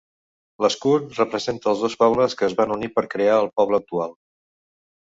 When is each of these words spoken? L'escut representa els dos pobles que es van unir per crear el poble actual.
L'escut 0.63 1.13
representa 1.19 1.71
els 1.73 1.85
dos 1.85 1.99
pobles 2.05 2.37
que 2.41 2.49
es 2.51 2.59
van 2.63 2.77
unir 2.79 2.93
per 2.97 3.07
crear 3.15 3.39
el 3.45 3.53
poble 3.61 3.83
actual. 3.85 4.19